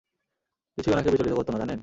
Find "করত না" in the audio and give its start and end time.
1.35-1.57